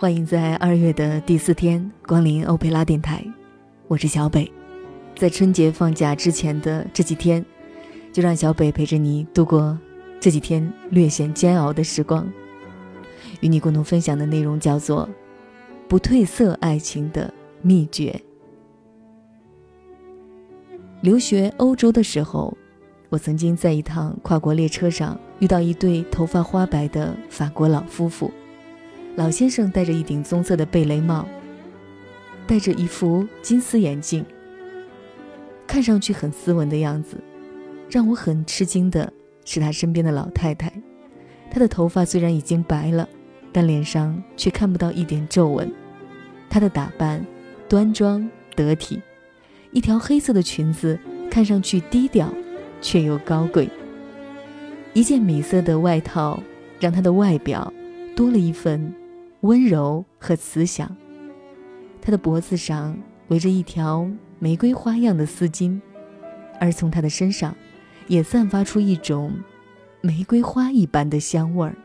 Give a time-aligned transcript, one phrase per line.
[0.00, 3.20] 欢迎在二月的第四天光临欧佩拉电台，
[3.88, 4.48] 我是小北。
[5.16, 7.44] 在春节放假之前的这几天，
[8.12, 9.76] 就让小北陪着你度过
[10.20, 12.32] 这几天略显煎熬的时光。
[13.40, 15.08] 与你共同分享的内容叫做
[15.88, 18.22] “不褪色爱情的秘诀”。
[21.02, 22.56] 留学欧洲的时候，
[23.08, 28.30] 我曾经在一趟跨国列车上遇到一对头发花白的法国老夫妇。
[29.18, 31.26] 老先生戴着一顶棕色的贝雷帽，
[32.46, 34.24] 戴着一副金丝眼镜，
[35.66, 37.16] 看上去很斯文的样子。
[37.90, 39.12] 让我很吃惊的
[39.44, 40.72] 是他身边的老太太，
[41.50, 43.08] 她的头发虽然已经白了，
[43.50, 45.68] 但脸上却看不到一点皱纹。
[46.48, 47.20] 她的打扮
[47.68, 49.02] 端庄得体，
[49.72, 50.96] 一条黑色的裙子
[51.28, 52.32] 看上去低调
[52.80, 53.68] 却又高贵。
[54.92, 56.40] 一件米色的外套
[56.78, 57.72] 让她的外表
[58.14, 58.94] 多了一份。
[59.42, 60.96] 温柔和慈祥，
[62.02, 65.80] 他的脖子上围着一条玫瑰花样的丝巾，
[66.60, 67.54] 而从他的身上，
[68.08, 69.32] 也散发出一种
[70.00, 71.76] 玫瑰花一般的香味儿。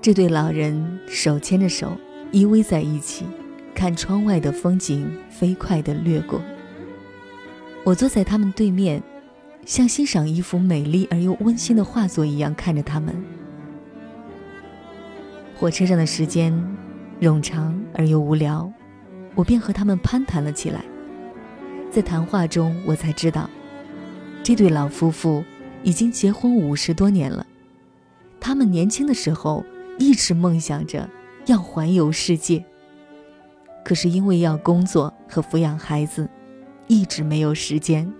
[0.00, 1.92] 这对老人手牵着手
[2.32, 3.26] 依偎在一起，
[3.74, 6.40] 看窗外的风景飞快地掠过。
[7.84, 9.02] 我坐在他们对面，
[9.66, 13.14] 像欣赏一幅美丽而又温馨的画作一样看着他们。
[15.62, 16.52] 火车上的时间
[17.20, 18.68] 冗长而又无聊，
[19.36, 20.84] 我便和他们攀谈了起来。
[21.88, 23.48] 在谈话中，我才知道，
[24.42, 25.44] 这对老夫妇
[25.84, 27.46] 已经结婚五十多年了。
[28.40, 29.64] 他们年轻的时候
[30.00, 31.08] 一直梦想着
[31.46, 32.64] 要环游世界，
[33.84, 36.28] 可是因为要工作和抚养孩子，
[36.88, 38.12] 一直没有时间。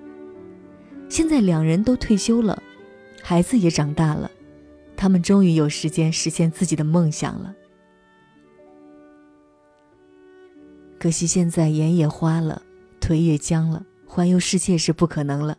[1.08, 2.62] 现在两人都退休了，
[3.20, 4.30] 孩子也长大了。
[5.02, 7.52] 他们终于有时间实现自己的梦想了。
[10.96, 12.62] 可惜现在眼也花了，
[13.00, 15.58] 腿也僵了，环游世界是不可能了。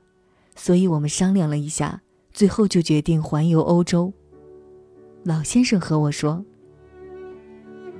[0.56, 2.02] 所以我们商量了一下，
[2.32, 4.14] 最后就决定环游欧洲。
[5.26, 6.46] 老先生和我说：“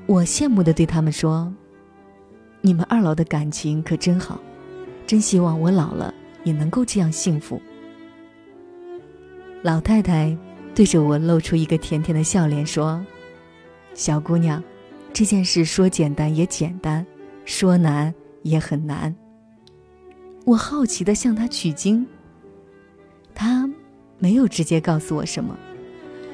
[0.08, 1.54] 我羡慕的对他们说，
[2.62, 4.40] 你们二老的感情可真好，
[5.06, 6.14] 真希望我老了
[6.46, 7.62] 也能够这样幸福。”
[9.62, 10.38] 老太太。
[10.76, 13.06] 对着我露出一个甜甜的笑脸，说
[13.94, 14.64] ：“小姑娘，
[15.14, 17.06] 这件事说简单也简单，
[17.46, 19.16] 说难也很难。”
[20.46, 22.06] 我好奇地向她取经。
[23.36, 23.70] 她
[24.18, 25.56] 没有直接告诉我什么，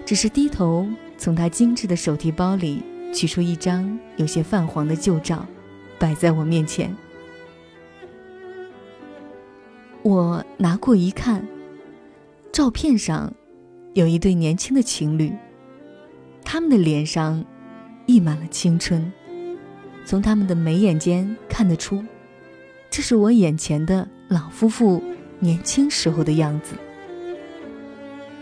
[0.06, 2.82] 只是低头从她精致的手提包里
[3.14, 5.46] 取出一张有些泛黄的旧照，
[6.00, 6.96] 摆在我面前。
[10.02, 11.46] 我拿过一看，
[12.54, 13.34] 照片上。
[13.94, 15.34] 有一对年轻的情侣，
[16.44, 17.44] 他们的脸上
[18.06, 19.12] 溢满了青春，
[20.06, 22.04] 从他们的眉眼间看得出，
[22.90, 25.02] 这是我眼前的老夫妇
[25.40, 26.76] 年轻时候的样子。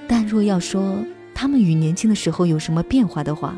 [0.08, 1.04] 但若要说
[1.34, 3.58] 他们与年轻的时候有什么变化的话，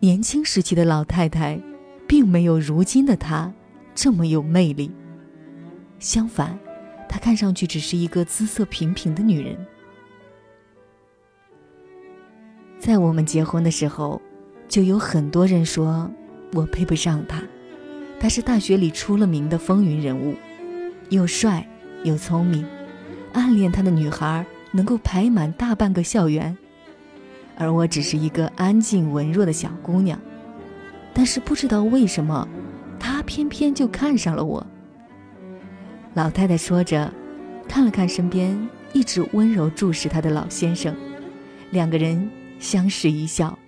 [0.00, 1.60] 年轻时期的老太太，
[2.08, 3.52] 并没有如今的她
[3.94, 4.90] 这么有魅力。
[6.00, 6.58] 相反，
[7.08, 9.56] 她看上去只是一个姿色平平的女人。
[12.90, 14.20] 在我们结婚的时候，
[14.68, 16.10] 就有很多人说
[16.54, 17.40] 我配不上他。
[18.18, 20.34] 他是大学里出了名的风云人物，
[21.08, 21.64] 又帅
[22.02, 22.66] 又聪明，
[23.32, 26.58] 暗恋他的女孩能够排满大半个校园，
[27.56, 30.18] 而我只是一个安静文弱的小姑娘。
[31.14, 32.48] 但是不知道为什么，
[32.98, 34.66] 他偏偏就看上了我。
[36.14, 37.08] 老太太说着，
[37.68, 40.92] 看了看身边一直温柔注视她的老先生，
[41.70, 42.28] 两个人。
[42.60, 43.58] 相视一笑，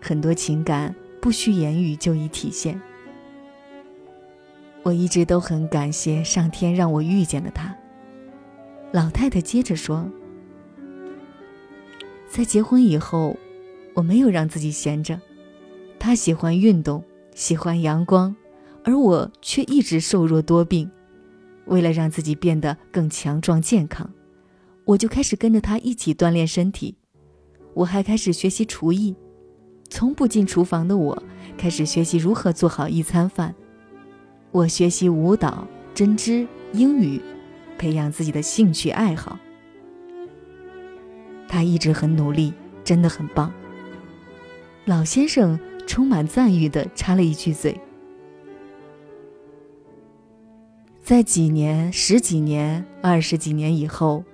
[0.00, 2.80] 很多情感不需言语就已体现。
[4.82, 7.74] 我一直都很感谢上天让我遇见了他。
[8.92, 10.08] 老太太接着说
[12.28, 13.36] ：“在结婚以后，
[13.94, 15.18] 我没有让自己闲着。
[15.98, 17.02] 他喜欢运动，
[17.34, 18.36] 喜欢阳光，
[18.84, 20.88] 而我却一直瘦弱多病。
[21.64, 24.08] 为了让自己变得更强壮健康，
[24.84, 26.94] 我就开始跟着他一起锻炼身体。”
[27.76, 29.14] 我还开始学习厨艺，
[29.90, 31.22] 从不进厨房的我
[31.58, 33.54] 开始学习如何做好一餐饭。
[34.50, 37.20] 我学习舞蹈、针织、英语，
[37.76, 39.38] 培养自己的兴趣爱好。
[41.46, 43.52] 他一直很努力，真的很棒。
[44.86, 47.78] 老先生充满赞誉地插了一句嘴。
[51.02, 54.24] 在几年、十几年、二十几年以后，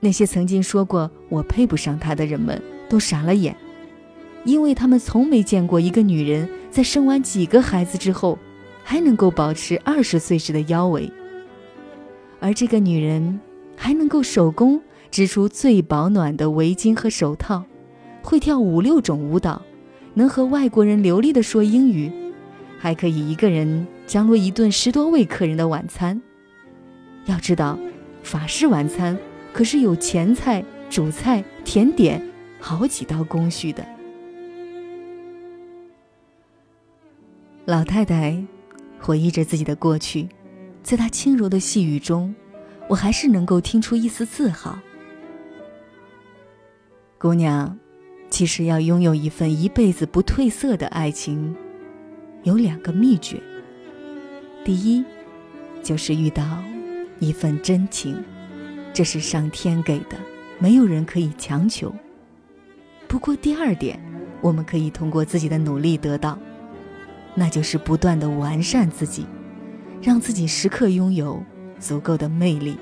[0.00, 2.60] 那些曾经说过我配不上他的人们。
[2.90, 3.56] 都傻了眼，
[4.44, 8.36] 因为他们从没见过一个女人在生完几个孩子之后，
[8.82, 11.10] 还能够保持二十岁时的腰围。
[12.40, 13.38] 而这个女人
[13.76, 17.64] 还能够手工织出最保暖的围巾和手套，
[18.22, 19.62] 会跳五六种舞蹈，
[20.14, 22.10] 能和外国人流利的说英语，
[22.78, 26.20] 还可以一个人张罗一顿十多位客人的晚餐。
[27.26, 27.78] 要知道，
[28.24, 29.16] 法式晚餐
[29.52, 32.20] 可是有前菜、主菜、甜点
[32.60, 33.84] 好几道工序的。
[37.64, 38.42] 老太太
[38.98, 40.28] 回忆着自己的过去。
[40.82, 42.34] 在她轻柔的细语中，
[42.88, 44.78] 我还是能够听出一丝自豪。
[47.18, 47.78] 姑娘，
[48.30, 51.54] 其实要拥有一份一辈子不褪色的爱情，
[52.44, 53.38] 有两个秘诀。
[54.64, 55.04] 第一，
[55.82, 56.42] 就是遇到
[57.18, 58.16] 一份真情，
[58.94, 60.18] 这是上天给的，
[60.58, 61.94] 没有人可以强求。
[63.10, 64.00] 不过第二点，
[64.40, 66.38] 我们可以通过自己的努力得到，
[67.34, 69.26] 那就是不断的完善自己。
[70.00, 71.42] 让自己时刻拥有
[71.78, 72.78] 足够的魅力，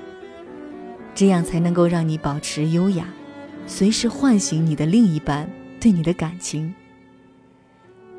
[1.15, 3.07] 这样才能够让你保持优雅，
[3.65, 5.49] 随时唤醒你的另一半
[5.81, 6.73] 对你的感情。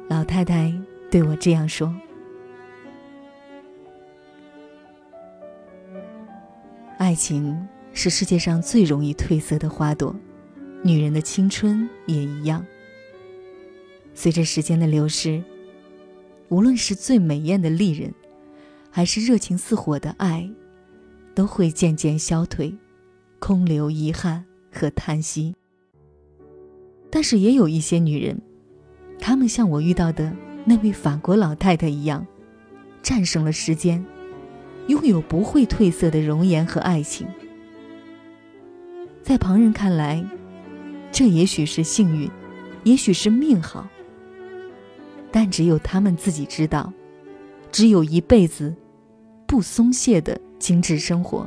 [0.09, 0.75] 老太太
[1.11, 1.95] 对我这样说
[6.99, 10.15] ：“爱情是世界上最容易褪色的花朵，
[10.83, 12.65] 女人的青春也一样。
[14.15, 15.43] 随着时间的流逝，
[16.49, 18.13] 无论是最美艳的丽人。”
[18.93, 20.51] 还是热情似火的爱，
[21.33, 22.75] 都会渐渐消退，
[23.39, 25.55] 空留遗憾和叹息。
[27.09, 28.43] 但是也有一些女人，
[29.21, 30.35] 她们像我遇到的
[30.65, 32.27] 那位法国老太太一样，
[33.01, 34.05] 战胜了时间，
[34.89, 37.29] 拥有不会褪色的容颜和爱情。
[39.23, 40.25] 在旁人看来，
[41.21, 42.31] 这也许是幸运，
[42.83, 43.87] 也许是命好。
[45.31, 46.91] 但只有他们自己知道。
[47.71, 48.75] 只有一辈子
[49.47, 51.47] 不松懈的精致生活，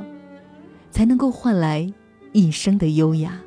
[0.92, 1.92] 才能够换来
[2.30, 3.42] 一生的优雅。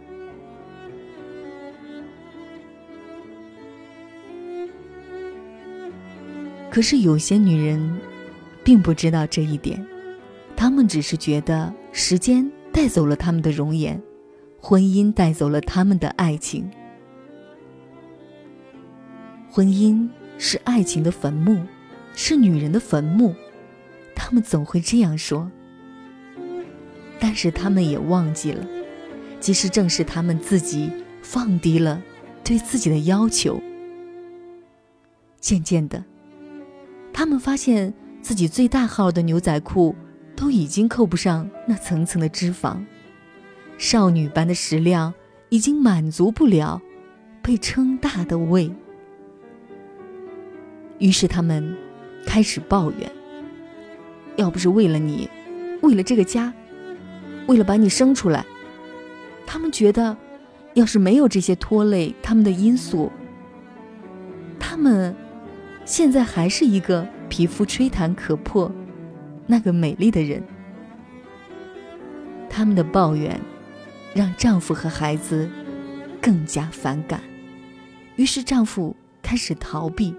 [6.70, 7.98] 可是有些女人
[8.66, 9.82] 并不知道这一点，
[10.58, 14.04] 她们只是觉得时间带走了她们的容颜，
[14.60, 16.70] 婚姻带走了他们的爱情。
[19.50, 20.08] 婚姻
[20.38, 21.66] 是爱情的坟墓。
[22.20, 23.36] 是女人的坟墓，
[24.16, 25.52] 他们总会这样说。
[27.20, 28.66] 但是他们也忘记了，
[29.40, 32.02] 其实正是他们自己放低了
[32.44, 33.62] 对自己的要求。
[35.40, 36.04] 渐渐的，
[37.14, 39.96] 他们发现自己最大号的牛仔裤
[40.36, 42.84] 都已经扣不上那层层的脂肪，
[43.78, 45.14] 少女般的食量
[45.50, 46.82] 已经满足不了
[47.42, 48.72] 被撑大的胃。
[51.00, 51.76] 于是他们。
[52.30, 53.10] 开始抱怨。
[54.36, 55.30] 要不是为了你，
[55.82, 56.54] 为了这个家，
[57.48, 58.46] 为了把你生出来，
[59.46, 60.16] 他们觉得，
[60.74, 63.10] 要是没有这些拖累他们的因素，
[64.60, 65.16] 他们
[65.86, 68.70] 现在还是一个皮肤吹弹可破、
[69.48, 70.44] 那个美丽的人。
[72.50, 73.40] 他们的抱怨，
[74.18, 75.48] 让丈夫和孩子
[76.20, 77.22] 更加反感，
[78.16, 80.12] 于是丈夫开始逃避，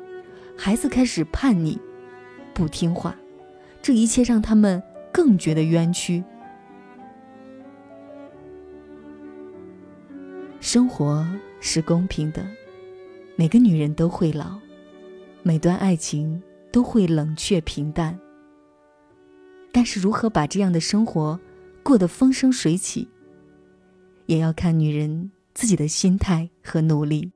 [0.56, 1.76] 孩子开始叛逆。
[2.54, 3.16] 不听话，
[3.82, 4.80] 这一切让他们
[5.12, 6.22] 更觉得冤屈。
[10.60, 11.26] 生活
[11.60, 12.46] 是公平的，
[13.34, 14.60] 每个女人都会老，
[15.42, 18.16] 每段爱情都会冷却平淡。
[19.72, 21.40] 但是，如何把这样的生活
[21.82, 23.08] 过得风生水起，
[24.28, 27.32] 也要看女人自己的心态和努力。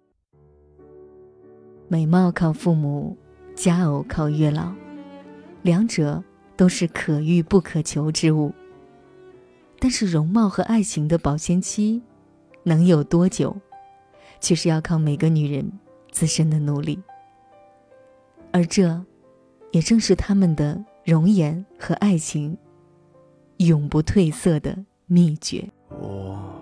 [1.89, 3.17] 美貌靠父母，
[3.55, 4.71] 佳偶靠月老。
[5.63, 6.23] 两者
[6.55, 8.53] 都是可遇不可求之物，
[9.79, 12.03] 但是容貌和爱情的保鲜期
[12.63, 13.57] 能有多久，
[14.39, 15.73] 却是要靠每个女人
[16.11, 17.01] 自身的努力。
[18.53, 19.03] 而这，
[19.71, 22.55] 也正是他们的容颜和爱情
[23.57, 25.67] 永不褪色的秘诀。
[25.89, 26.62] 我